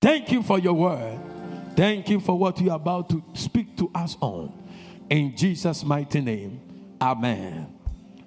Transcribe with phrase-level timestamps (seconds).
[0.00, 1.18] Thank you for your word.
[1.74, 4.52] Thank you for what you're about to speak to us on.
[5.10, 6.60] In Jesus' mighty name,
[7.00, 7.74] Amen.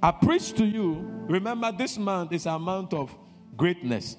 [0.01, 0.95] I preach to you.
[1.27, 3.15] Remember, this month is a month of
[3.55, 4.17] greatness.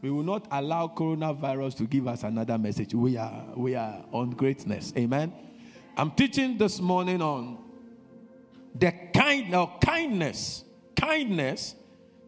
[0.00, 2.94] We will not allow coronavirus to give us another message.
[2.94, 4.92] We are, we are on greatness.
[4.96, 5.32] Amen.
[5.96, 7.58] I'm teaching this morning on
[8.74, 10.64] the kind of kindness,
[10.96, 11.76] kindness,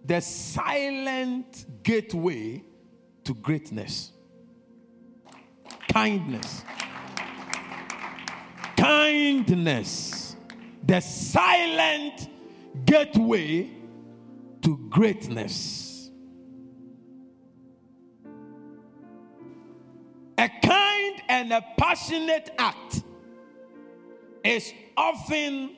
[0.04, 2.62] the silent gateway
[3.24, 4.13] to greatness.
[5.94, 6.64] Kindness.
[8.76, 10.34] Kindness,
[10.82, 12.28] the silent
[12.84, 13.70] gateway
[14.62, 16.10] to greatness.
[20.36, 23.04] A kind and a passionate act
[24.42, 25.76] is often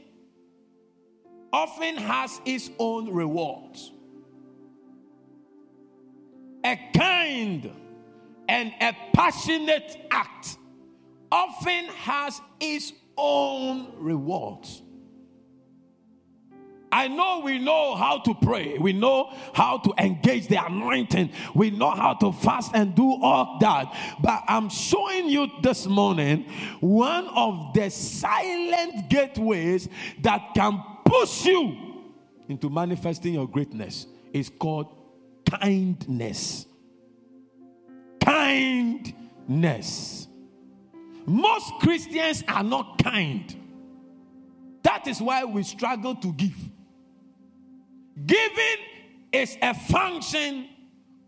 [1.53, 3.93] often has its own rewards.
[6.65, 7.71] A kind
[8.49, 10.57] and a passionate act
[11.31, 14.83] often has its own rewards.
[16.93, 18.79] I know we know how to pray.
[18.79, 21.31] We know how to engage the anointing.
[21.55, 23.95] We know how to fast and do all that.
[24.23, 26.47] But I'm showing you this morning
[26.81, 29.89] one of the silent gateways
[30.23, 31.77] that can push you
[32.49, 34.07] into manifesting your greatness.
[34.33, 34.95] Is called
[35.51, 36.67] kindness.
[38.37, 40.29] Kindness.
[41.25, 43.55] Most Christians are not kind.
[44.83, 46.57] That is why we struggle to give.
[48.27, 48.77] Giving
[49.33, 50.69] is a function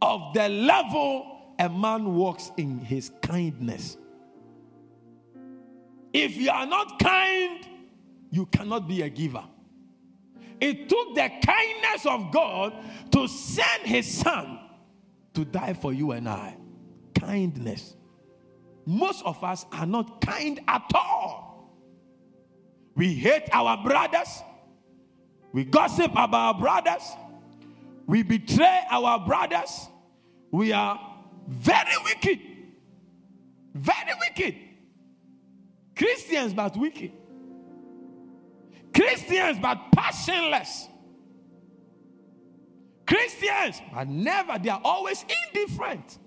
[0.02, 3.96] of the level a man walks in his kindness.
[6.12, 7.66] If you are not kind,
[8.30, 9.44] you cannot be a giver.
[10.60, 12.74] It took the kindness of God
[13.12, 14.58] to send his son
[15.32, 16.56] to die for you and I.
[17.28, 17.94] Kindness.
[18.86, 21.74] Most of us are not kind at all.
[22.96, 24.42] We hate our brothers.
[25.52, 27.02] We gossip about our brothers.
[28.06, 29.88] We betray our brothers.
[30.50, 30.98] We are
[31.46, 32.40] very wicked.
[33.74, 34.54] Very wicked.
[35.94, 37.12] Christians, but wicked.
[38.94, 40.88] Christians, but passionless.
[43.06, 46.18] Christians, but never, they are always indifferent.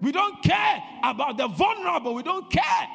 [0.00, 2.14] We don't care about the vulnerable.
[2.14, 2.88] We don't care.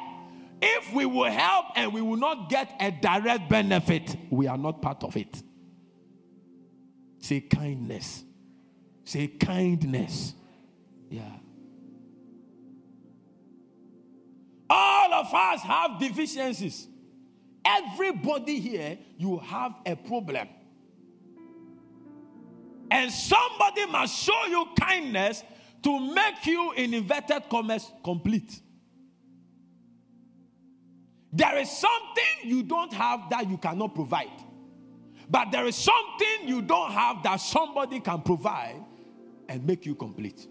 [0.60, 4.80] If we will help and we will not get a direct benefit, we are not
[4.80, 5.42] part of it.
[7.18, 8.22] Say kindness.
[9.04, 10.34] Say kindness.
[11.10, 11.30] Yeah.
[14.70, 16.88] All of us have deficiencies.
[17.64, 20.48] Everybody here, you have a problem.
[22.90, 25.42] And somebody must show you kindness
[25.82, 28.60] to make you, in inverted commas, complete.
[31.32, 34.30] There is something you don't have that you cannot provide.
[35.30, 38.84] But there is something you don't have that somebody can provide
[39.48, 40.46] and make you complete.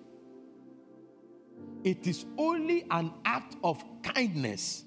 [1.83, 4.83] It is only an act of kindness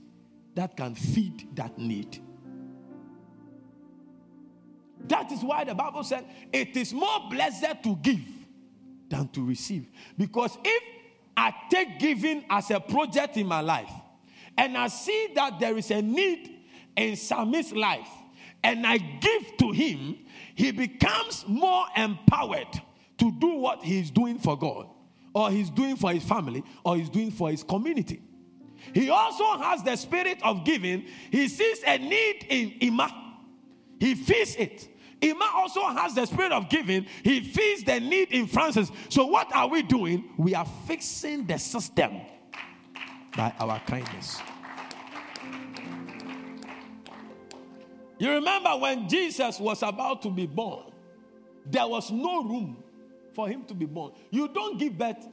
[0.55, 2.21] that can feed that need.
[5.07, 8.21] That is why the Bible said it is more blessed to give
[9.15, 9.87] than to receive.
[10.19, 10.83] Because if
[11.37, 13.91] I take giving as a project in my life
[14.59, 16.51] and I see that there is a need
[16.97, 18.09] in Sammy's life
[18.63, 20.19] and I give to him,
[20.55, 22.81] he becomes more empowered
[23.19, 24.89] to do what he's doing for God
[25.33, 28.21] or he's doing for his family or he's doing for his community.
[28.93, 31.07] He also has the spirit of giving.
[31.31, 33.15] He sees a need in Ima,
[34.01, 34.89] he feeds it.
[35.25, 37.07] Ima also has the spirit of giving.
[37.23, 38.91] He feeds the need in Francis.
[39.09, 40.29] So, what are we doing?
[40.37, 42.21] We are fixing the system
[43.37, 44.39] by our kindness.
[48.19, 50.93] You remember when Jesus was about to be born,
[51.67, 52.83] there was no room
[53.33, 54.13] for him to be born.
[54.31, 55.27] You don't give birth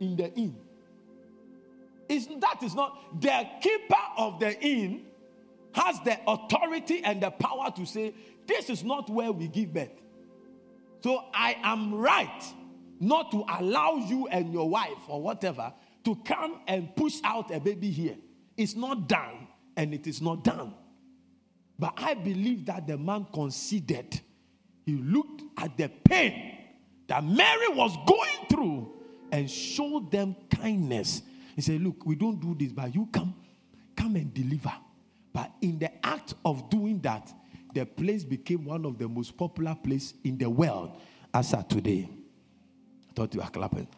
[0.00, 0.56] in the inn.
[2.08, 5.06] It's, that is not the keeper of the inn
[5.72, 8.14] has the authority and the power to say,
[8.50, 10.02] This is not where we give birth.
[11.02, 12.42] So I am right
[12.98, 15.72] not to allow you and your wife or whatever
[16.04, 18.16] to come and push out a baby here.
[18.56, 20.74] It's not done, and it is not done.
[21.78, 24.20] But I believe that the man considered,
[24.84, 26.58] he looked at the pain
[27.06, 28.92] that Mary was going through
[29.32, 31.22] and showed them kindness
[31.60, 33.34] he said, Look, we don't do this, but you come,
[33.96, 34.72] come and deliver.
[35.32, 37.30] But in the act of doing that,
[37.74, 41.00] the place became one of the most popular places in the world
[41.32, 42.08] as at today.
[43.08, 43.88] I thought you were clapping.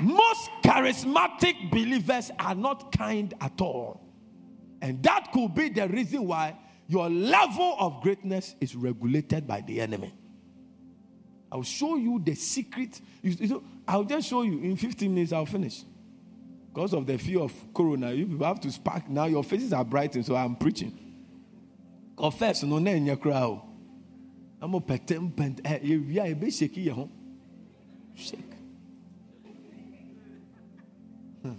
[0.00, 4.00] Most charismatic believers are not kind at all.
[4.82, 6.56] And that could be the reason why
[6.88, 10.12] your level of greatness is regulated by the enemy.
[11.50, 13.00] I'll show you the secret.
[13.86, 15.84] I'll just show you in 15 minutes, I'll finish.
[16.74, 19.08] Because of the fear of corona, you have to spark.
[19.08, 20.98] Now your faces are brightened, so I'm preaching.
[22.16, 23.62] Confess, no, no, in your crowd.
[24.60, 25.60] I'm a petem pent.
[25.64, 26.92] Yeah, a shaky,
[28.16, 28.40] Shake.
[31.42, 31.52] Hmm.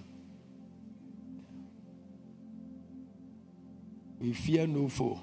[4.19, 5.21] We fear no foe.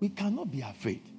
[0.00, 1.15] We cannot be afraid.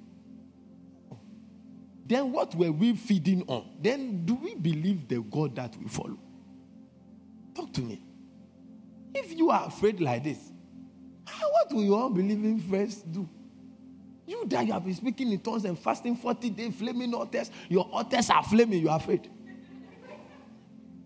[2.08, 3.68] Then what were we feeding on?
[3.82, 6.18] Then do we believe the God that we follow?
[7.54, 8.02] Talk to me.
[9.14, 10.38] If you are afraid like this,
[11.26, 13.28] what will your unbelieving friends do?
[14.26, 17.84] You that you have been speaking in tongues and fasting 40 days, flaming altars, your
[17.84, 19.28] altars are flaming, you are afraid.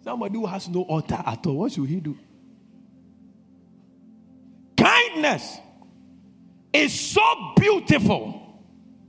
[0.04, 2.16] Somebody who has no altar at all, what should he do?
[4.76, 5.58] Kindness
[6.72, 8.41] is so beautiful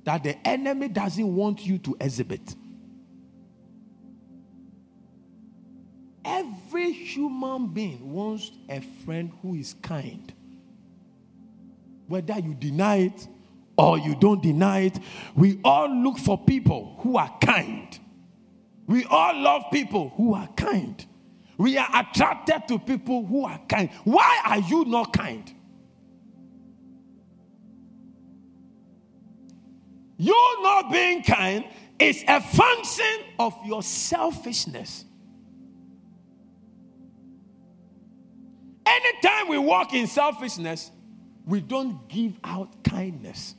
[0.04, 2.56] that the enemy doesn't want you to exhibit.
[6.26, 10.34] Every human being wants a friend who is kind.
[12.08, 13.28] Whether you deny it
[13.78, 15.00] or you don't deny it,
[15.36, 18.00] we all look for people who are kind.
[18.88, 21.06] We all love people who are kind.
[21.58, 23.90] We are attracted to people who are kind.
[24.04, 25.54] Why are you not kind?
[30.24, 31.66] You not being kind
[32.00, 35.04] is a function of your selfishness.
[38.86, 40.92] Anytime we walk in selfishness,
[41.46, 43.56] we don't give out kindness.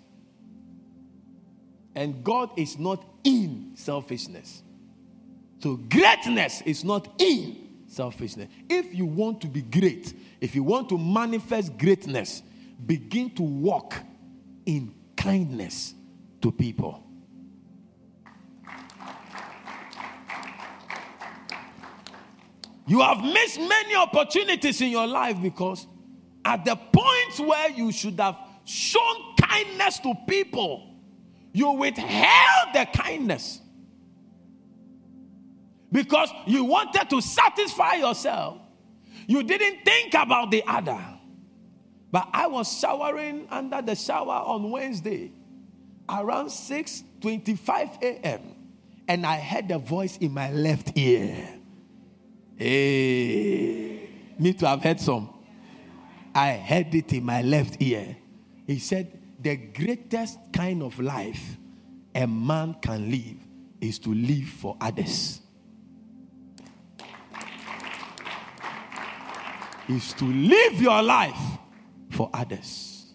[1.94, 4.62] And God is not in selfishness.
[5.58, 8.48] So greatness is not in selfishness.
[8.70, 12.42] If you want to be great, if you want to manifest greatness,
[12.86, 13.96] begin to walk
[14.64, 15.94] in kindness
[16.44, 17.02] to people.
[22.86, 25.86] You have missed many opportunities in your life because
[26.44, 28.36] at the point where you should have
[28.66, 30.94] shown kindness to people,
[31.54, 33.62] you withheld the kindness
[35.90, 38.58] because you wanted to satisfy yourself.
[39.26, 41.02] You didn't think about the other.
[42.12, 45.32] But I was showering under the shower on Wednesday
[46.08, 48.40] around 6:25 a.m.
[49.08, 51.60] and I heard a voice in my left ear.
[52.56, 54.08] Hey,
[54.38, 55.30] me to have heard some.
[56.34, 58.16] I heard it in my left ear.
[58.66, 61.58] He said, The greatest kind of life
[62.14, 63.38] a man can live
[63.80, 65.40] is to live for others.
[69.88, 71.58] is to live your life
[72.10, 73.14] for others.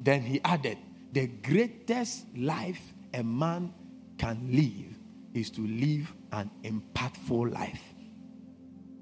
[0.00, 0.78] Then he added,
[1.12, 3.72] the greatest life a man
[4.16, 4.98] can live
[5.34, 7.82] is to live an impactful life.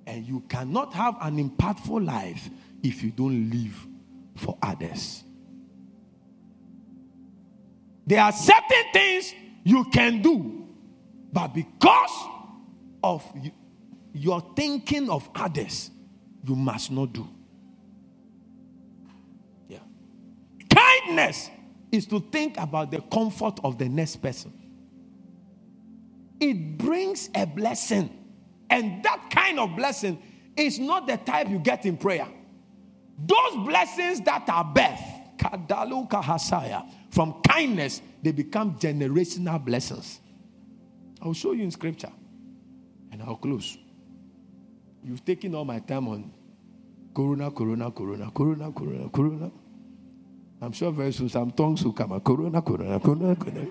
[0.07, 2.51] And you cannot have an impactful life
[2.83, 3.87] if you don't live
[4.37, 5.23] for others.
[8.07, 10.67] There are certain things you can do,
[11.33, 12.29] but because
[13.05, 13.25] of
[14.13, 15.91] your thinking of others,
[16.45, 17.29] you must not do.
[19.69, 19.79] Yeah.
[20.69, 21.51] Kindness
[21.93, 24.53] is to think about the comfort of the next person.
[26.39, 28.17] It brings a blessing.
[28.71, 30.23] And that kind of blessing
[30.57, 32.29] is not the type you get in prayer.
[33.19, 35.01] Those blessings that are birth,
[35.37, 40.21] kadalu kahasaya, from kindness, they become generational blessings.
[41.21, 42.13] I'll show you in scripture
[43.13, 43.77] and I'll close.
[45.05, 46.33] You've taken all my time on
[47.15, 49.51] corona, corona, corona, corona, corona, corona.
[50.63, 52.21] I'm sure very soon some tongues will come.
[52.21, 53.67] Corona, corona, corona, corona.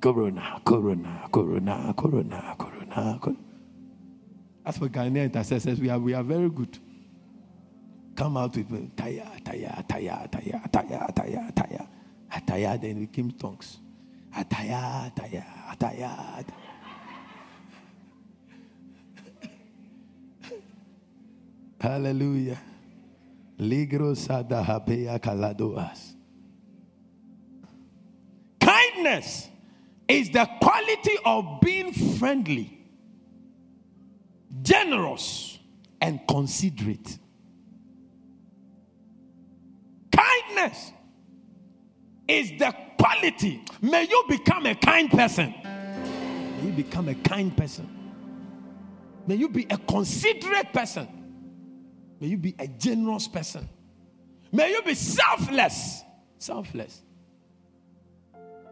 [0.00, 3.38] corona, corona, corona, corona, corona, corona.
[4.64, 6.78] As for Ghanaian intercessors, we are, we are very good.
[8.14, 11.86] Come out with taya, taya, taya, taya, taya, taya, taya.
[12.30, 13.78] Ataya, then we came tongues.
[14.36, 16.44] Ataya, ataya, ataya.
[21.82, 22.58] Hallelujah.
[28.60, 29.48] Kindness
[30.06, 32.78] is the quality of being friendly,
[34.62, 35.58] generous,
[36.00, 37.18] and considerate.
[40.12, 40.92] Kindness
[42.28, 43.60] is the quality.
[43.80, 45.52] May you become a kind person.
[46.60, 47.88] May you become a kind person.
[49.26, 51.21] May you be a considerate person.
[52.22, 53.68] May you be a generous person.
[54.52, 56.04] May you be selfless.
[56.38, 57.02] Selfless.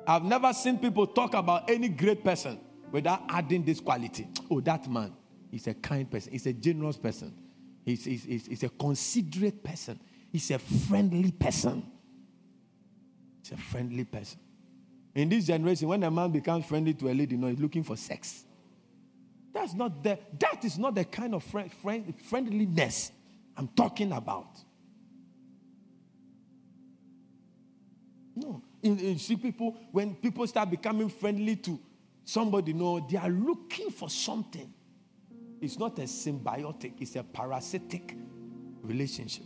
[0.07, 2.61] I've never seen people talk about any great person
[2.93, 4.29] without adding this quality.
[4.49, 5.13] Oh, that man
[5.51, 7.35] is a kind person, he's a generous person,
[7.85, 9.99] he's, he's, he's, he's a considerate person,
[10.31, 11.85] he's a friendly person.
[13.43, 14.39] He's a friendly person.
[15.13, 17.83] In this generation, when a man becomes friendly to a lady, you know, he's looking
[17.83, 18.45] for sex.
[19.53, 23.11] That's not the, that is not the kind of friend, friend, friendliness
[23.61, 24.59] I'm talking about.
[28.35, 28.63] No.
[28.83, 31.79] In, in, see people, when people start becoming friendly to
[32.25, 34.73] somebody, no, they are looking for something.
[35.61, 38.17] It's not a symbiotic, it's a parasitic
[38.81, 39.45] relationship.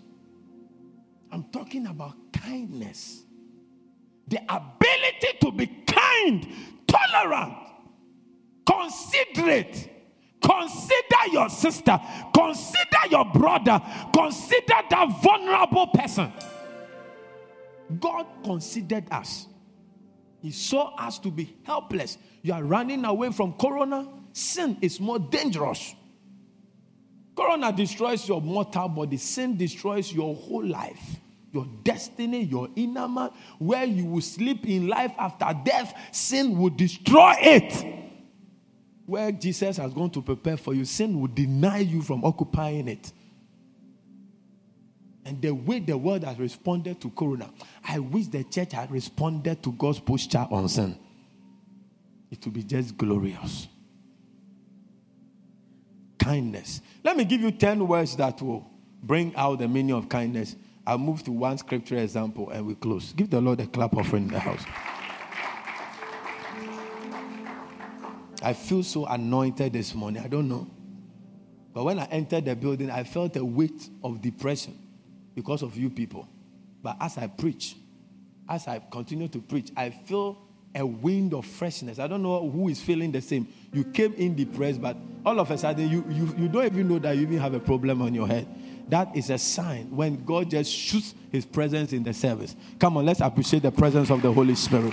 [1.33, 3.25] I'm talking about kindness.
[4.29, 6.47] The ability to be kind,
[6.87, 7.57] tolerant,
[8.65, 9.91] considerate.
[10.45, 11.99] Consider your sister,
[12.35, 13.81] consider your brother,
[14.13, 16.31] consider that vulnerable person.
[17.99, 19.47] God considered us.
[20.43, 22.19] He saw us to be helpless.
[22.43, 24.07] You are running away from corona.
[24.35, 25.95] Sin is more dangerous.
[27.35, 31.17] Corona destroys your mortal body, sin destroys your whole life,
[31.53, 33.31] your destiny, your inner man.
[33.59, 38.04] Where you will sleep in life after death, sin will destroy it.
[39.07, 43.13] Where Jesus has gone to prepare for you, sin will deny you from occupying it.
[45.27, 47.51] And the way the world has responded to Corona,
[47.87, 50.99] I wish the church had responded to God's posture on sin.
[52.31, 53.69] It would be just glorious.
[56.19, 56.81] Kindness.
[57.03, 58.69] Let me give you 10 words that will
[59.03, 60.57] bring out the meaning of kindness.
[60.87, 63.13] I'll move to one scripture example and we close.
[63.13, 64.65] Give the Lord a clap offering in the house.
[68.45, 70.23] I feel so anointed this morning.
[70.23, 70.71] I don't know.
[71.73, 74.79] But when I entered the building, I felt a weight of depression
[75.35, 76.29] because of you people.
[76.83, 77.75] But as I preach,
[78.49, 80.39] as I continue to preach, I feel
[80.75, 81.99] a wind of freshness.
[81.99, 83.49] I don't know who is feeling the same.
[83.73, 86.99] You came in depressed, but all of a sudden you, you, you don't even know
[86.99, 88.47] that you even have a problem on your head.
[88.89, 92.55] That is a sign when God just shoots his presence in the service.
[92.79, 94.93] Come on, let's appreciate the presence of the Holy Spirit.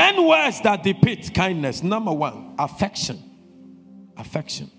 [0.00, 1.82] Ten words that depict kindness.
[1.82, 3.22] Number one, affection.
[4.16, 4.70] Affection.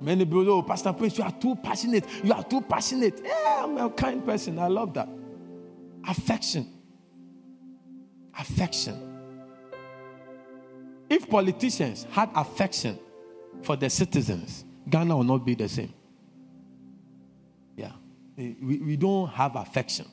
[0.00, 2.06] Many people, oh, Pastor Prince, you are too passionate.
[2.24, 3.20] You are too passionate.
[3.22, 4.58] Yeah, I'm a kind person.
[4.58, 5.06] I love that.
[6.08, 6.66] Affection.
[8.38, 8.96] Affection.
[11.10, 12.98] If politicians had affection
[13.60, 15.92] for their citizens, Ghana will not be the same.
[17.76, 17.92] Yeah.
[18.38, 20.06] Eh, we, we don't have affection.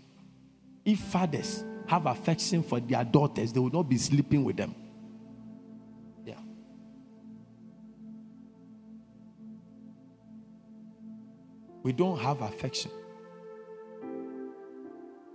[0.83, 4.73] If fathers have affection for their daughters, they will not be sleeping with them.
[6.25, 6.39] Yeah.
[11.83, 12.91] We don't have affection.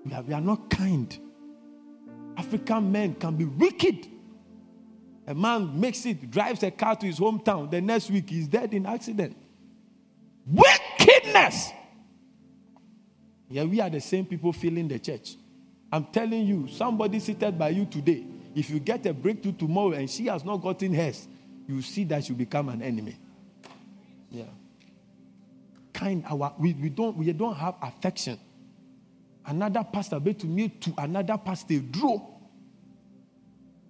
[0.04, 1.16] We are, we are not kind.
[2.36, 4.08] African men can be wicked.
[5.26, 7.70] A man makes it, drives a car to his hometown.
[7.70, 9.36] The next week, he's dead in accident.
[10.46, 11.70] Wickedness.
[13.48, 15.36] Yeah, we are the same people filling the church.
[15.92, 20.08] I'm telling you, somebody seated by you today, if you get a breakthrough tomorrow and
[20.08, 21.26] she has not gotten hers,
[21.66, 23.16] you see that you become an enemy.
[24.30, 24.44] Yeah
[26.00, 28.38] kind our we, we don't we don't have affection.
[29.44, 32.18] Another pastor be to me to another pastor draw.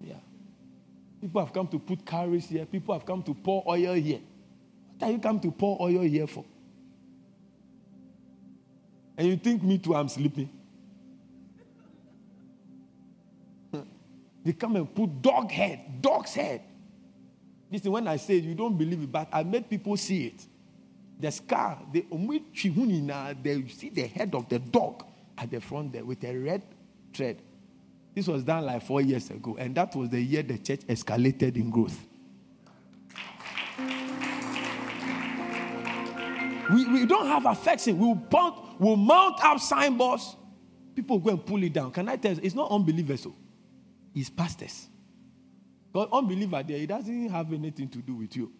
[0.00, 0.14] Yeah.
[1.20, 2.66] People have come to put carries here.
[2.66, 4.20] People have come to pour oil here.
[4.98, 6.44] What are you come to pour oil here for?
[9.16, 10.48] And you think me too, I'm sleeping.
[14.44, 16.62] They come and put dog head, dog's head.
[17.70, 20.46] Listen, when I say you don't believe it, but I made people see it
[21.20, 22.04] the scar, the
[23.42, 25.04] they see the head of the dog
[25.36, 26.62] at the front there with a red
[27.12, 27.40] thread.
[28.14, 31.56] This was done like four years ago, and that was the year the church escalated
[31.56, 32.06] in growth.
[36.72, 37.98] We, we don't have affection.
[37.98, 40.36] We'll, mount, we'll mount up signboards.
[40.94, 41.90] People go and pull it down.
[41.90, 42.40] Can I tell you?
[42.42, 43.34] It's not unbelievers, so
[44.14, 44.88] it's pastors.
[45.92, 48.52] But unbeliever there, it doesn't have anything to do with you.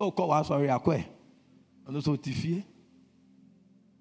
[0.00, 0.78] Oh, call sorry, I
[1.86, 2.64] and also tifie.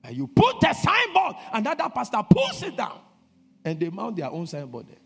[0.03, 3.00] And you put the signboard, and another pastor pulls it down.
[3.65, 4.98] And they mount their own signboard there.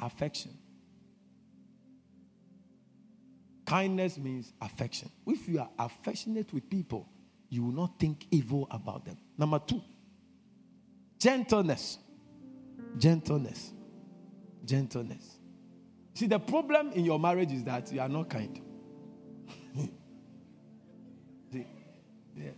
[0.00, 0.52] Affection.
[3.66, 5.10] Kindness means affection.
[5.26, 7.08] If you are affectionate with people,
[7.48, 9.16] you will not think evil about them.
[9.36, 9.82] Number two,
[11.18, 11.98] gentleness.
[12.98, 13.72] Gentleness.
[14.64, 15.38] Gentleness.
[16.14, 18.60] See, the problem in your marriage is that you are not kind.
[21.52, 21.66] See,
[22.36, 22.50] yeah.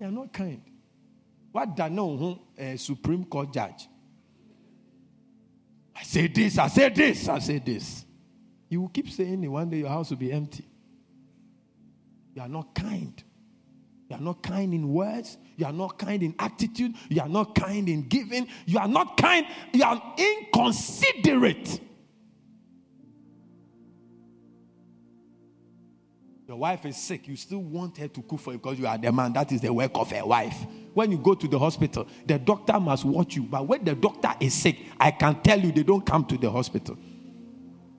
[0.00, 0.62] You are not kind.
[1.52, 3.88] What da no a eh, Supreme Court judge?
[5.96, 8.04] I say this, I say this, I say this.
[8.68, 9.48] You will keep saying it.
[9.48, 10.64] One day your house will be empty.
[12.34, 13.22] You are not kind.
[14.08, 15.38] You are not kind in words.
[15.56, 16.94] You are not kind in attitude.
[17.08, 18.46] You are not kind in giving.
[18.66, 19.46] You are not kind.
[19.72, 21.80] You are inconsiderate.
[26.46, 27.26] Your wife is sick.
[27.26, 29.32] You still want her to cook for you because you are the man.
[29.32, 30.54] That is the work of a wife.
[30.92, 33.44] When you go to the hospital, the doctor must watch you.
[33.44, 36.50] But when the doctor is sick, I can tell you they don't come to the
[36.50, 36.98] hospital.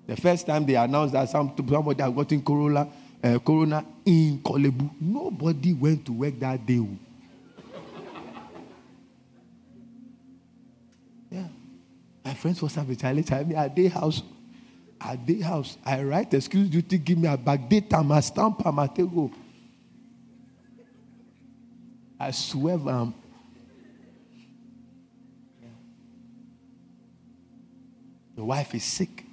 [0.05, 2.87] The first time they announced that some, somebody had gotten corona,
[3.25, 6.79] uh, corona in Korle Bu, nobody went to work that day.
[6.79, 6.97] Oh.
[11.31, 11.47] yeah.
[12.23, 13.31] My friends having challenge.
[13.31, 14.21] I mean, at day house,
[15.01, 18.61] at day house, I write excuse duty, give me a back date, I'm a stamp,
[18.65, 19.31] I'm a go.
[22.19, 23.13] I swear, um,
[28.35, 29.24] the wife is sick.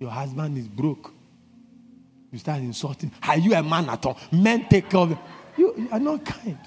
[0.00, 1.12] Your husband is broke.
[2.32, 3.12] You start insulting.
[3.22, 4.18] Are you a man at all?
[4.32, 5.18] Men take care of you.
[5.58, 6.58] You are not kind.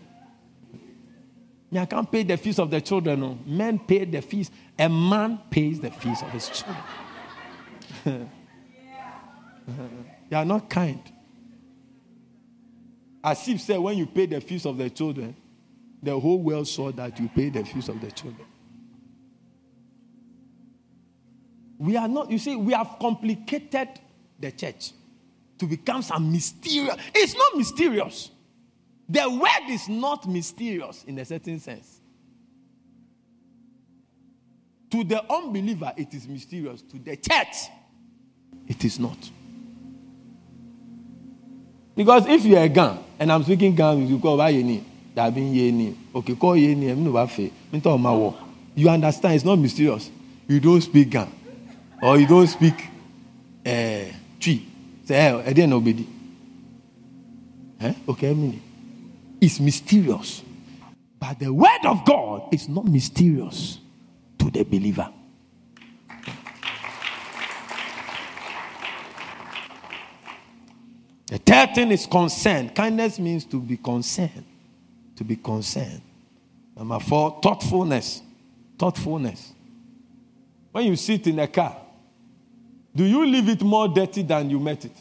[1.73, 3.21] I can't pay the fees of the children.
[3.21, 3.39] No.
[3.45, 4.51] Men pay the fees.
[4.77, 6.83] A man pays the fees of his children.
[10.29, 11.01] you are not kind.
[13.23, 15.35] As if say when you pay the fees of the children,
[16.03, 18.45] the whole world saw that you pay the fees of the children.
[21.79, 23.89] We are not, you see, we have complicated
[24.39, 24.91] the church
[25.59, 26.95] to become some mysterious.
[27.13, 28.31] It's not mysterious.
[29.09, 32.01] The word is not mysterious in a certain sense.
[34.91, 36.81] To the unbeliever, it is mysterious.
[36.81, 37.69] To the church,
[38.67, 39.17] it is not.
[41.95, 44.83] Because if you're a gun, and I'm speaking gun, you call Yeni,
[45.15, 45.97] that being Yeni.
[46.13, 46.87] Okay, call Yeni,
[48.75, 50.09] you understand it's not mysterious.
[50.47, 51.31] You don't speak gun
[52.01, 52.89] or you don't speak
[53.65, 54.03] uh,
[54.39, 54.65] tree.
[55.05, 56.07] Say, I didn't baby.
[57.79, 57.93] Eh?
[58.09, 58.61] Okay, I mean,
[59.39, 60.43] it's mysterious.
[61.19, 63.79] But the word of God is not mysterious
[64.39, 65.09] to the believer.
[71.27, 72.69] The third thing is concern.
[72.69, 74.45] Kindness means to be concerned.
[75.17, 76.01] To be concerned.
[76.75, 78.21] Number four, thoughtfulness.
[78.79, 79.53] Thoughtfulness.
[80.71, 81.75] When you sit in a car,
[82.97, 84.91] do you leave it more dirty than you met it?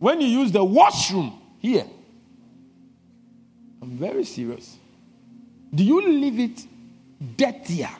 [0.00, 1.86] When you use the washroom here,
[3.80, 4.76] I'm very serious.
[5.72, 6.66] Do you leave it
[7.36, 7.90] dirtier?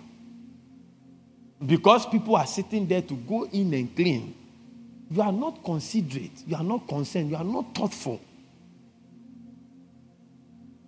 [1.64, 4.34] Because people are sitting there to go in and clean.
[5.08, 6.42] You are not considerate.
[6.44, 7.30] You are not concerned.
[7.30, 8.20] You are not thoughtful.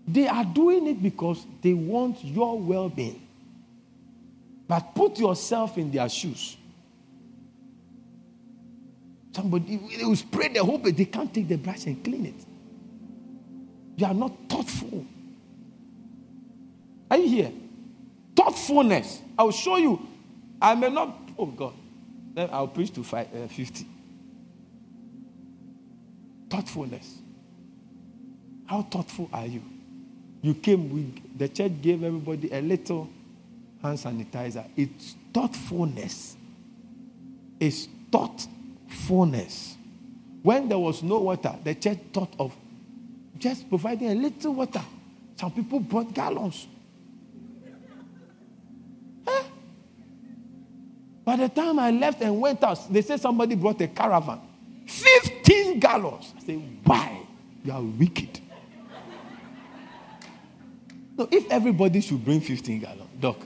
[0.08, 3.23] They are doing it because they want your well being.
[4.66, 6.56] But put yourself in their shoes.
[9.32, 12.46] Somebody will spray the whole but they can't take the brush and clean it.
[13.96, 15.06] You are not thoughtful.
[17.10, 17.52] Are you here?
[18.36, 19.20] Thoughtfulness.
[19.38, 20.06] I'll show you.
[20.60, 21.74] I may not, oh God.
[22.32, 23.86] Then I'll preach to five, uh, 50.
[26.50, 27.18] Thoughtfulness.
[28.66, 29.62] How thoughtful are you?
[30.42, 33.08] You came, we, the church gave everybody a little
[33.84, 34.64] hand sanitizer.
[34.76, 36.36] It's thoughtfulness.
[37.60, 39.76] It's thoughtfulness.
[40.42, 42.54] When there was no water, the church thought of
[43.38, 44.82] just providing a little water.
[45.36, 46.66] Some people brought gallons.
[49.26, 49.44] Huh?
[51.24, 54.40] By the time I left and went out, they said somebody brought a caravan.
[54.86, 56.32] 15 gallons.
[56.36, 57.20] I say, why?
[57.64, 58.40] You are wicked.
[61.16, 63.36] No, if everybody should bring 15 gallons, Doc,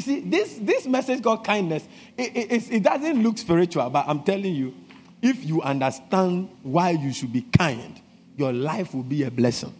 [0.00, 1.86] You see, this, this message called kindness,
[2.16, 4.74] it, it, it doesn't look spiritual, but I'm telling you,
[5.20, 8.00] if you understand why you should be kind,
[8.34, 9.74] your life will be a blessing.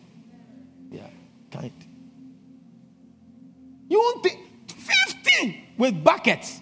[0.91, 1.07] Yeah,
[1.51, 1.73] kind.
[3.89, 6.61] You won't think 15 with buckets.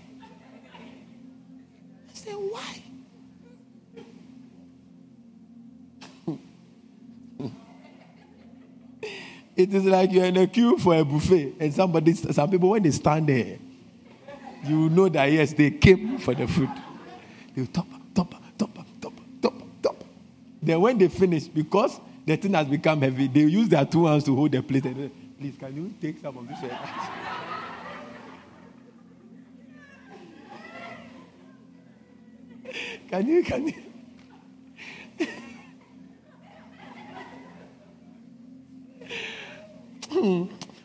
[9.59, 12.85] It is like you're in a queue for a buffet, and somebody, some people, when
[12.85, 13.59] they stand there,
[14.65, 16.71] you know that yes, they came for the food.
[17.57, 20.05] They top, top, top, top, top, top.
[20.63, 24.23] Then when they finish, because the thing has become heavy, they use their two hands
[24.25, 24.85] to hold the plate.
[24.85, 26.59] And, Please, can you take some of this?
[33.11, 33.88] can you, can you?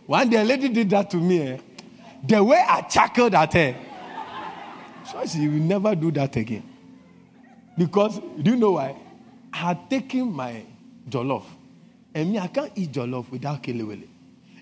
[0.06, 1.42] One day a lady did that to me.
[1.42, 1.58] Eh?
[2.28, 3.76] The way I chuckled at her.
[5.12, 6.64] So she will never do that again.
[7.78, 8.96] Because, do you know why?
[9.52, 10.64] I had taken my
[11.10, 11.44] jollof.
[12.14, 14.08] And me, I can't eat jollof without kelewele.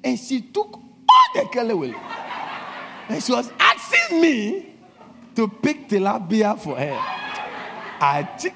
[0.03, 1.95] And she took all the kelewele.
[3.09, 4.75] And she was asking me
[5.35, 6.97] to pick tilapia for her.
[8.03, 8.51] I t-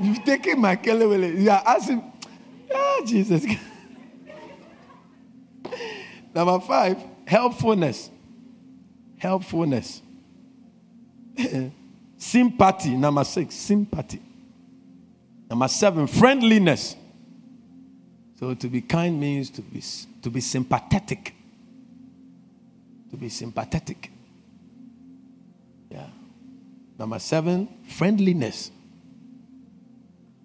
[0.00, 1.40] You've taken my kelewele.
[1.40, 2.11] You are asking,
[3.00, 3.44] oh, Jesus.
[6.34, 8.10] Number five, helpfulness.
[9.18, 10.02] Helpfulness.
[12.16, 12.96] sympathy.
[12.96, 14.20] Number six, sympathy.
[15.50, 16.96] Number seven, friendliness.
[18.38, 19.82] So to be kind means to be,
[20.22, 21.34] to be sympathetic.
[23.10, 24.10] To be sympathetic.
[25.90, 26.08] Yeah.
[26.98, 28.70] Number seven, friendliness.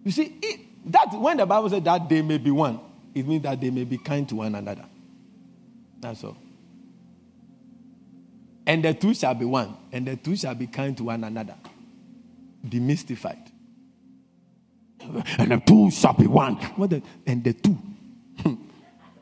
[0.04, 2.80] You see, it, that when the Bible said that they may be one,
[3.14, 4.86] it means that they may be kind to one another.
[6.00, 6.38] That's all.
[8.66, 11.56] And the two shall be one, and the two shall be kind to one another.
[12.68, 13.52] Demystified.
[15.38, 16.56] And the two shall be one.
[16.76, 17.78] What the, and the two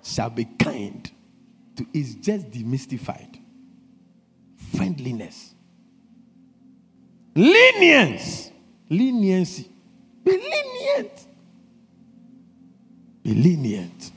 [0.03, 1.09] shall be kind
[1.75, 3.39] to is just demystified.
[4.75, 5.53] Friendliness.
[7.35, 8.51] Lenience.
[8.89, 9.69] Leniency.
[10.23, 11.24] Be lenient.
[13.25, 14.11] Be lenient.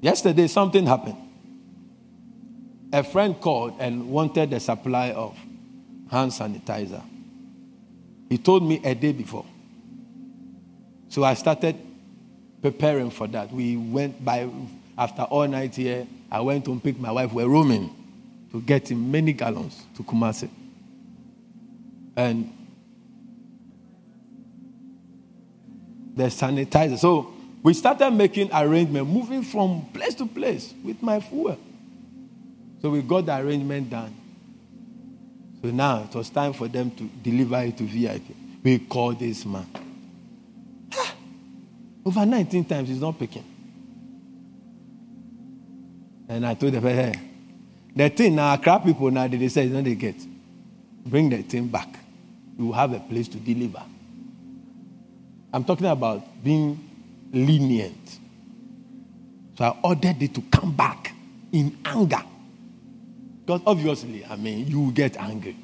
[0.00, 1.16] Yesterday, something happened.
[2.92, 5.38] A friend called and wanted a supply of
[6.10, 7.04] hand sanitizer.
[8.28, 9.46] He told me a day before.
[11.08, 11.76] So I started
[12.62, 13.52] preparing for that.
[13.52, 14.48] We went by,
[14.98, 17.32] after all night here, I went to pick my wife.
[17.32, 17.94] We're roaming
[18.50, 20.50] to get him many gallons to Kumasi.
[22.16, 22.52] And
[26.18, 26.98] the sanitizer.
[26.98, 31.56] So we started making arrangement, moving from place to place with my fuel.
[32.82, 34.14] So we got the arrangement done.
[35.62, 38.36] So now it was time for them to deliver it to VIP.
[38.62, 39.66] We called this man.
[40.94, 41.14] Ah!
[42.04, 43.44] Over 19 times, he's not picking.
[46.28, 47.14] And I told them, hey,
[47.94, 50.16] the thing now, crap people now, they say, no, they get.
[51.04, 51.88] Bring the thing back.
[52.58, 53.82] You have a place to deliver.
[55.52, 56.78] I'm talking about being
[57.32, 58.18] lenient.
[59.56, 61.12] So I ordered it to come back
[61.52, 62.22] in anger.
[63.44, 65.56] Because obviously, I mean, you get angry.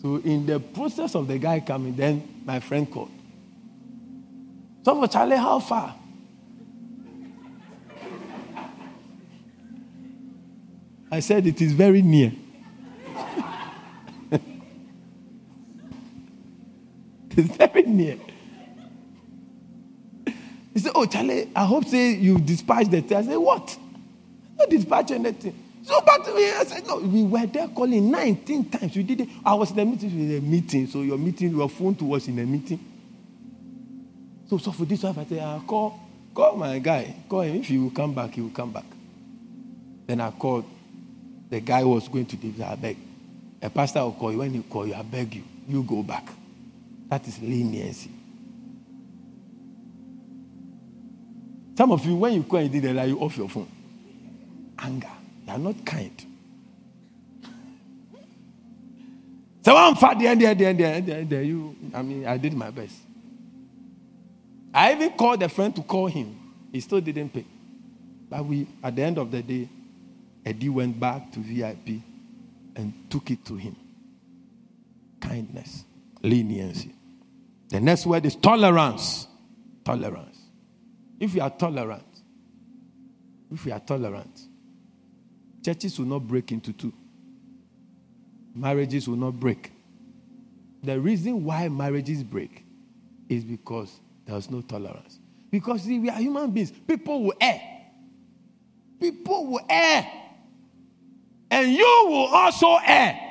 [0.00, 3.10] So in the process of the guy coming, then my friend called.
[4.84, 5.94] So for Charlie, how far?
[11.10, 12.32] I said it is very near.
[17.36, 18.18] it's very near.
[20.74, 23.16] He said, Oh, Charlie, I hope say you dispatch the thing.
[23.16, 23.78] I said, What?
[24.58, 25.54] Not dispatch anything.
[25.84, 28.96] So, oh, but eh, I said, No, we were there calling 19 times.
[28.96, 29.28] We did it.
[29.44, 30.86] I was in the meeting, in a meeting.
[30.88, 32.80] So, your meeting, your phone to was in a meeting.
[34.48, 36.00] So, so for this one, I said, I'll call,
[36.34, 37.14] call my guy.
[37.28, 37.56] Call him.
[37.56, 38.84] If he will come back, he will come back.
[40.06, 40.64] Then I called.
[41.50, 42.64] The guy was going to deliver.
[42.64, 42.96] I beg.
[43.62, 44.38] A pastor will call you.
[44.38, 46.26] When he call you, I beg you, you go back.
[47.08, 48.10] That is leniency.
[51.76, 53.68] Some of you, when you call and did that, you off your phone.
[54.78, 55.10] Anger.
[55.46, 56.24] You are not kind.
[59.64, 61.46] So I'm fat the end, the end, the end, the end, the end, the end.
[61.46, 62.96] You, I mean, I did my best.
[64.74, 66.36] I even called a friend to call him.
[66.70, 67.46] He still didn't pay.
[68.28, 69.68] But we, at the end of the day,
[70.44, 72.02] Eddie went back to VIP
[72.76, 73.76] and took it to him.
[75.20, 75.84] Kindness,
[76.24, 76.94] leniency.
[77.68, 79.26] The next word is tolerance.
[79.84, 80.38] Tolerance.
[81.20, 82.06] If we are tolerant,
[83.52, 84.40] if we are tolerant,
[85.64, 86.92] churches will not break into two.
[88.54, 89.70] Marriages will not break.
[90.82, 92.64] The reason why marriages break
[93.28, 95.18] is because there's no tolerance.
[95.50, 96.70] Because see, we are human beings.
[96.70, 97.60] People will err.
[99.00, 100.06] People will err.
[101.50, 103.23] And you will also err.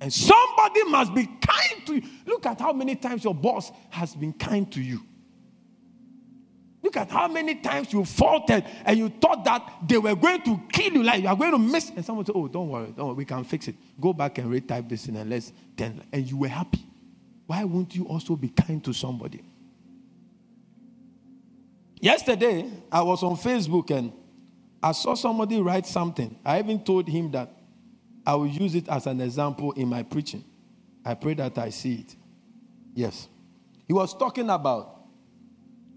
[0.00, 2.02] And somebody must be kind to you.
[2.26, 5.00] Look at how many times your boss has been kind to you.
[6.82, 10.60] Look at how many times you faltered and you thought that they were going to
[10.70, 11.90] kill you, like you are going to miss.
[11.90, 13.74] And someone said, Oh, don't worry, don't worry, we can fix it.
[14.00, 16.86] Go back and retype this in and let's then and you were happy.
[17.46, 19.42] Why won't you also be kind to somebody?
[22.00, 24.12] Yesterday, I was on Facebook and
[24.80, 26.38] I saw somebody write something.
[26.44, 27.52] I even told him that
[28.28, 30.44] I will use it as an example in my preaching.
[31.02, 32.14] I pray that I see it.
[32.94, 33.26] Yes.
[33.86, 35.00] He was talking about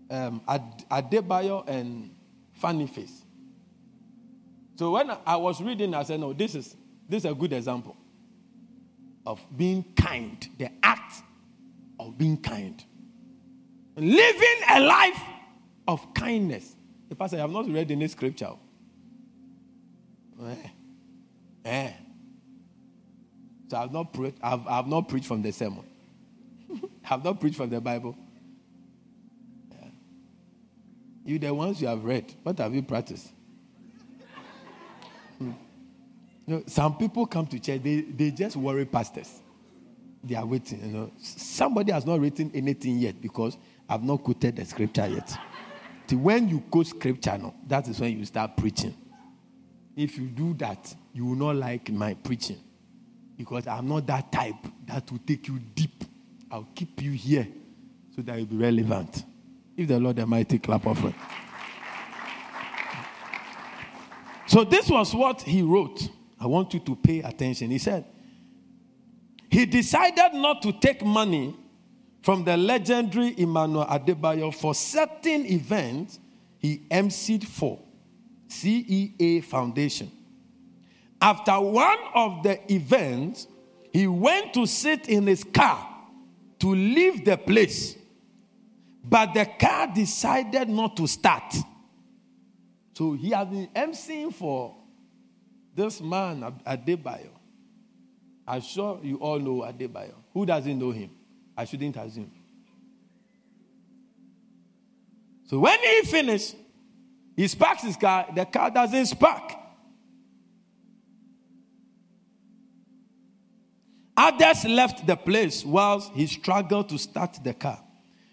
[0.10, 2.16] um, Adebayor and
[2.54, 3.26] Funny Face.
[4.76, 6.74] So when I was reading, I said, no, this is,
[7.10, 7.98] this is a good example
[9.26, 11.16] of being kind, the act
[12.00, 12.82] of being kind.
[13.98, 15.22] Living a life
[15.86, 16.78] of kindness.
[17.10, 18.54] The pastor, I have not read any scripture.
[20.42, 20.56] Eh.
[21.66, 21.92] Eh.
[23.72, 25.86] So I've not, pre- I've, I've not preached from the sermon.
[27.10, 28.18] I've not preached from the Bible.
[29.72, 29.88] Yeah.
[31.24, 33.30] You, the ones you have read, what have you practiced?
[35.38, 35.52] Hmm.
[36.46, 39.40] you know, some people come to church, they, they just worry pastors.
[40.22, 40.82] They are waiting.
[40.82, 41.12] You know.
[41.18, 43.56] Somebody has not written anything yet because
[43.88, 45.34] I've not quoted the scripture yet.
[46.12, 48.98] When you quote scripture, no, that is when you start preaching.
[49.96, 52.58] If you do that, you will not like my preaching.
[53.42, 56.04] Because I'm not that type that will take you deep.
[56.52, 57.48] I'll keep you here
[58.16, 59.26] so that you'll be relevant.
[59.76, 61.16] If the Lord Almighty clap offering.
[64.46, 66.08] So this was what he wrote.
[66.40, 67.72] I want you to pay attention.
[67.72, 68.06] He said,
[69.50, 71.56] he decided not to take money
[72.22, 76.20] from the legendary Emmanuel Adebayor for certain events
[76.60, 77.80] he emceed for
[78.48, 80.12] CEA Foundation.
[81.22, 83.48] After one of the events,
[83.94, 85.88] he went to sit in his car
[86.60, 87.96] to leave the place.
[89.04, 91.56] But the car decided not to start.
[92.94, 94.76] So he has been emceeing for
[95.76, 97.30] this man, Adebayor.
[98.48, 100.16] I'm sure you all know Adebayor.
[100.34, 101.12] Who doesn't know him?
[101.56, 102.32] I shouldn't assume.
[105.46, 106.56] So when he finished,
[107.36, 109.61] he sparks his car, the car doesn't spark.
[114.18, 117.82] Others left the place whilst he struggled to start the car,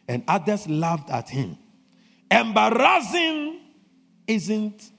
[0.06, 1.56] and others laughed at him.
[2.30, 3.58] Embarrassing
[4.28, 4.92] isn't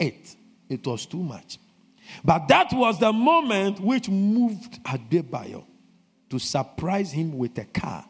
[0.00, 0.34] it?
[0.68, 1.58] It was too much.
[2.24, 5.64] But that was the moment which moved Adebayor
[6.30, 8.04] to surprise him with a car.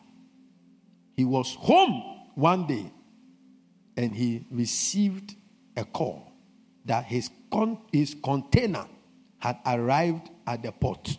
[1.16, 2.03] He was home
[2.35, 2.90] one day
[3.96, 5.35] and he received
[5.77, 6.33] a call
[6.85, 8.87] that his, con- his container
[9.38, 11.18] had arrived at the port.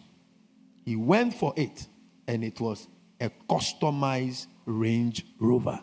[0.85, 1.87] He went for it,
[2.27, 2.87] and it was
[3.19, 5.79] a customized Range Rover.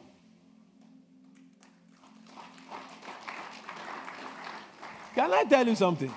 [5.14, 6.12] Can I tell you something?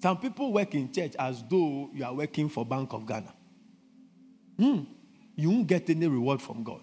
[0.00, 3.32] Some people work in church as though you are working for Bank of Ghana.
[4.58, 4.80] Hmm.
[5.34, 6.80] You won't get any reward from God.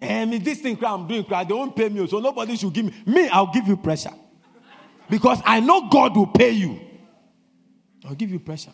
[0.00, 2.84] And eh, this thing cry, I'm doing, they won't pay me, so nobody should give
[2.84, 2.94] me.
[3.06, 4.12] Me, I'll give you pressure.
[5.08, 6.80] Because I know God will pay you.
[8.04, 8.72] I'll give you pressure.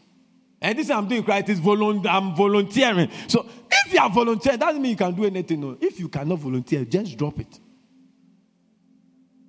[0.64, 3.10] And this I'm doing right is I'm volunteering.
[3.28, 5.60] So if you are volunteering, that doesn't mean you can do anything.
[5.60, 5.76] No.
[5.78, 7.60] If you cannot volunteer, just drop it.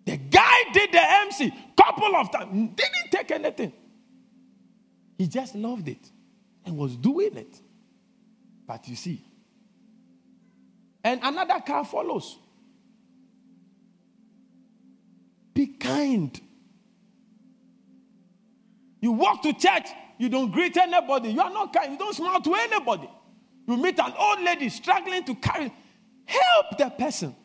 [0.03, 3.71] The guy did the MC couple of times, didn't take anything.
[5.17, 6.11] He just loved it
[6.65, 7.61] and was doing it.
[8.67, 9.23] But you see,
[11.01, 12.37] and another car follows.
[15.53, 16.37] Be kind.
[18.99, 21.29] You walk to church, you don't greet anybody.
[21.31, 21.93] You are not kind.
[21.93, 23.09] You don't smile to anybody.
[23.67, 25.73] You meet an old lady struggling to carry.
[26.25, 27.35] Help the person.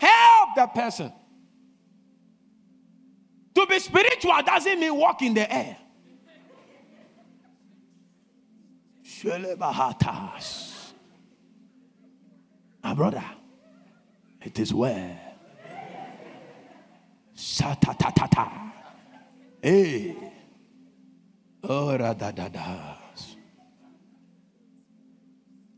[0.00, 1.12] Help the person.
[3.54, 5.76] To be spiritual doesn't mean walk in the air.
[12.82, 13.24] My brother,
[14.40, 15.18] it is well.
[17.34, 18.72] Sha-ta-ta-ta-ta.
[19.60, 20.16] Hey.
[20.16, 20.37] Oh, da da da.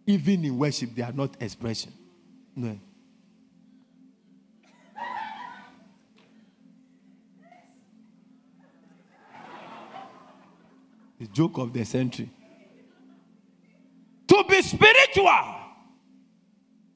[0.07, 1.93] Even in worship, they are not expression.
[2.55, 2.79] No.
[11.19, 12.31] The joke of the century.
[14.29, 15.55] To be spiritual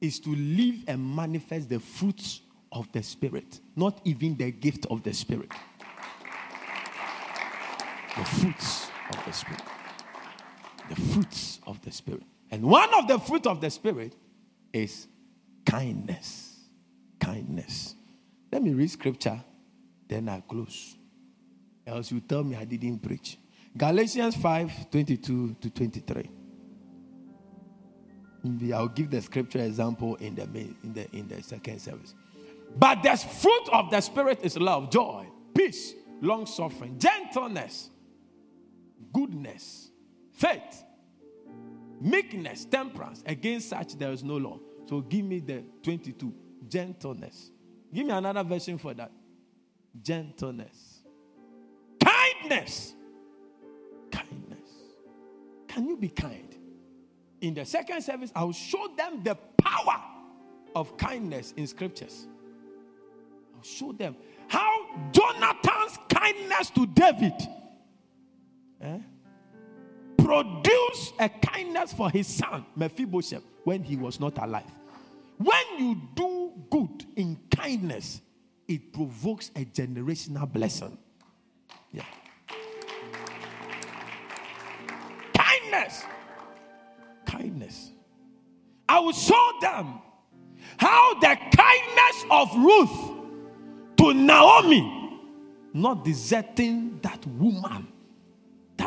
[0.01, 5.03] is to live and manifest the fruits of the Spirit, not even the gift of
[5.03, 5.51] the Spirit.
[8.17, 9.61] The fruits of the Spirit.
[10.89, 12.23] The fruits of the Spirit.
[12.51, 14.15] And one of the fruit of the Spirit
[14.71, 15.07] is
[15.65, 16.59] kindness.
[17.19, 17.95] Kindness.
[18.51, 19.43] Let me read scripture,
[20.07, 20.95] then I close.
[21.85, 23.37] Else you tell me I didn't preach.
[23.77, 26.29] Galatians 5 22 to 23.
[28.73, 32.13] I'll give the scripture example in the in the in the second service.
[32.77, 37.89] But the fruit of the spirit is love, joy, peace, long suffering, gentleness,
[39.15, 39.91] goodness,
[40.33, 40.83] faith,
[42.01, 43.23] meekness, temperance.
[43.25, 44.59] Against such there is no law.
[44.87, 46.33] So give me the 22.
[46.67, 47.51] Gentleness.
[47.93, 49.11] Give me another version for that.
[50.01, 50.99] Gentleness.
[52.03, 52.93] Kindness.
[54.11, 54.69] Kindness.
[55.67, 56.53] Can you be kind?
[57.39, 60.01] In the second service, I will show them the power
[60.75, 62.27] of kindness in scriptures.
[63.55, 64.17] I'll show them
[64.49, 67.33] how Jonathan's kindness to David
[68.81, 68.99] eh,
[70.17, 74.71] produced a kindness for his son, Mephibosheth, when he was not alive.
[75.37, 78.21] When you do good in kindness,
[78.67, 80.97] it provokes a generational blessing.
[81.91, 82.03] Yeah.
[85.33, 86.03] Kindness.
[87.25, 87.91] Kindness.
[88.87, 89.99] I will show them
[90.77, 95.19] how the kindness of Ruth to Naomi,
[95.73, 97.87] not deserting that woman,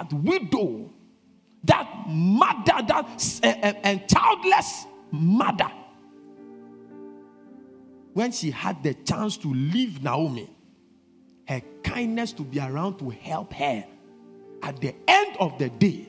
[0.09, 0.91] that widow,
[1.65, 5.71] that mother, that uh, uh, and childless mother
[8.19, 10.51] when she had the chance to leave Naomi,
[11.47, 13.85] her kindness to be around to help her
[14.63, 16.09] at the end of the day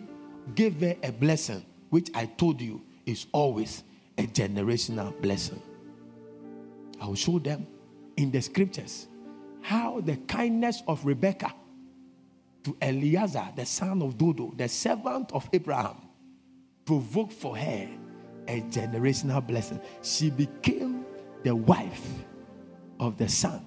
[0.56, 3.84] gave her a blessing, which I told you is always
[4.18, 5.62] a generational blessing.
[7.00, 7.68] I will show them
[8.18, 9.08] in the scriptures
[9.62, 11.54] how the kindness of Rebecca
[12.64, 15.98] to Eliezer, the son of Dodo, the servant of Abraham,
[16.86, 17.88] provoked for her
[18.48, 19.80] a generational blessing.
[20.02, 21.06] She became
[21.44, 22.06] the wife
[23.00, 23.66] of the son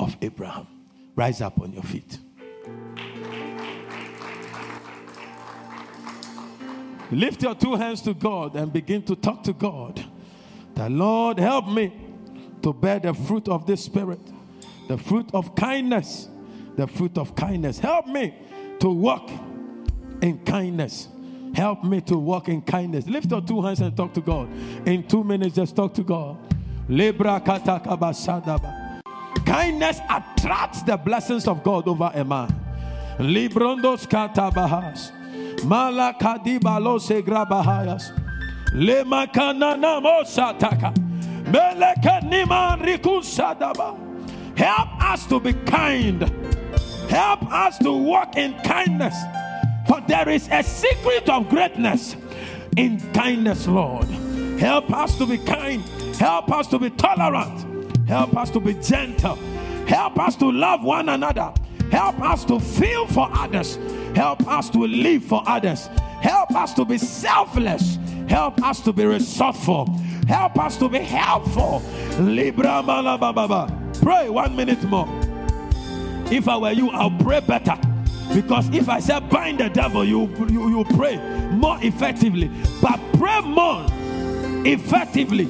[0.00, 0.66] of Abraham.
[1.14, 2.18] Rise up on your feet.
[7.10, 10.04] Lift your two hands to God and begin to talk to God.
[10.74, 11.92] The Lord help me
[12.62, 14.20] to bear the fruit of this spirit,
[14.88, 16.28] the fruit of kindness,
[16.78, 17.80] the fruit of kindness.
[17.80, 18.32] Help me
[18.78, 19.28] to walk
[20.22, 21.08] in kindness.
[21.52, 23.08] Help me to walk in kindness.
[23.08, 24.48] Lift your two hands and talk to God.
[24.86, 26.38] In two minutes, just talk to God.
[29.44, 32.48] Kindness attracts the blessings of God over a man.
[33.18, 35.10] Librondos katabahas.
[35.62, 38.12] Malakadibalo segrabahayas.
[38.72, 40.94] Lemakanana mosataka.
[41.50, 43.98] Melekaniman rikusadaba.
[44.56, 46.47] Help us to be kind.
[47.18, 49.16] Help us to walk in kindness.
[49.88, 52.14] For there is a secret of greatness
[52.76, 54.06] in kindness, Lord.
[54.60, 55.82] Help us to be kind
[56.18, 58.08] Help us to be tolerant.
[58.08, 59.34] Help us to be gentle.
[59.86, 61.52] Help us to love one another.
[61.90, 63.80] Help us to feel for others.
[64.14, 65.88] Help us to live for others.
[66.20, 67.98] Help us to be selfless.
[68.28, 69.86] Help us to be resourceful.
[70.28, 71.82] Help us to be helpful.
[72.20, 72.82] Libra
[74.02, 75.27] Pray one minute more.
[76.30, 77.76] If I were you, I'll pray better.
[78.34, 81.16] Because if I say bind the devil, you, you, you pray
[81.50, 82.50] more effectively.
[82.82, 83.86] But pray more
[84.66, 85.46] effectively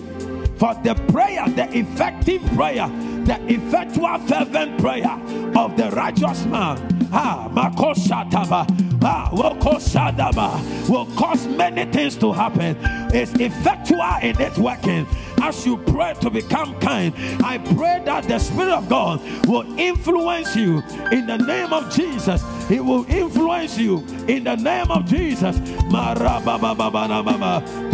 [0.58, 2.88] for the prayer, the effective prayer,
[3.24, 5.10] the effectual fervent prayer
[5.56, 7.08] of the righteous man.
[7.12, 8.87] Ah, Makoshataba.
[9.02, 12.76] Ah, will cause many things to happen.
[13.14, 15.06] It's effectual in its working.
[15.40, 20.56] As you pray to become kind, I pray that the Spirit of God will influence
[20.56, 20.82] you
[21.12, 22.42] in the name of Jesus.
[22.68, 25.58] He will influence you in the name of Jesus.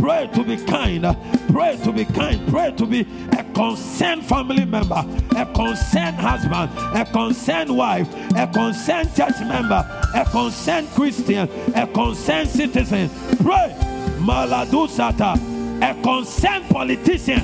[0.01, 1.05] Pray to be kind.
[1.49, 2.47] Pray to be kind.
[2.49, 5.05] Pray to be a concerned family member,
[5.37, 9.85] a concerned husband, a concerned wife, a concerned church member,
[10.15, 13.09] a concerned Christian, a concerned citizen.
[13.43, 13.75] Pray.
[14.19, 15.37] Maladusata,
[15.83, 17.41] a concerned politician.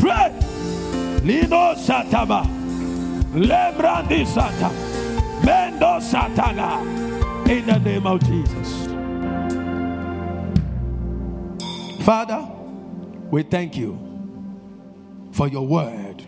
[0.00, 0.32] Pray.
[1.24, 2.44] Lino Sataba.
[3.32, 4.70] Lebrandi Sata.
[5.42, 6.80] Mendo Sataga.
[7.48, 8.88] In the name of Jesus.
[12.04, 12.57] Father,
[13.30, 14.22] we thank you
[15.32, 16.26] for your word.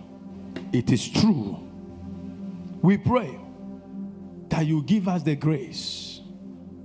[0.72, 1.58] It is true.
[2.82, 3.38] We pray
[4.50, 6.20] that you give us the grace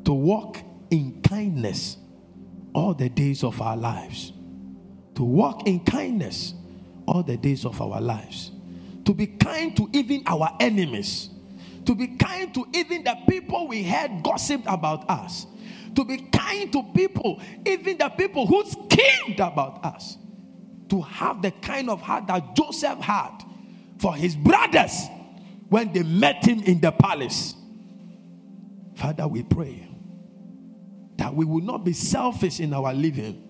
[0.05, 0.59] to walk
[0.91, 1.97] in kindness
[2.73, 4.33] all the days of our lives.
[5.15, 6.53] To walk in kindness
[7.07, 8.51] all the days of our lives.
[9.05, 11.29] To be kind to even our enemies.
[11.85, 15.47] to be kind to even the people we heard gossiped about us,
[15.95, 20.17] to be kind to people, even the people who schemed about us,
[20.89, 23.43] to have the kind of heart that Joseph had
[23.97, 25.07] for his brothers
[25.69, 27.55] when they met him in the palace.
[28.95, 29.87] Father, we pray
[31.17, 33.41] that we will not be selfish in our living.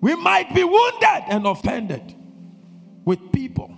[0.00, 2.14] We might be wounded and offended
[3.04, 3.76] with people,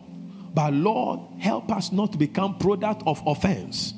[0.55, 3.95] but Lord, help us not to become product of offense,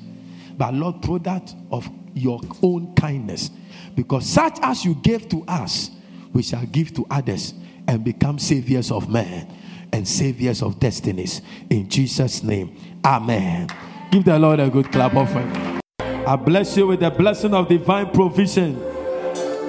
[0.57, 3.51] but Lord, product of your own kindness.
[3.95, 5.91] Because such as you gave to us,
[6.33, 7.53] we shall give to others
[7.87, 9.47] and become saviors of men
[9.91, 11.41] and saviors of destinies.
[11.69, 13.69] In Jesus' name, Amen.
[14.11, 15.81] Give the Lord a good clap of hand.
[15.99, 18.79] I bless you with the blessing of divine provision.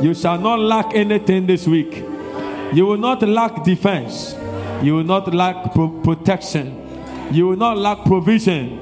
[0.00, 2.04] You shall not lack anything this week.
[2.72, 4.34] You will not lack defense.
[4.82, 6.78] You will not lack pro- protection.
[7.32, 8.81] You will not lack provision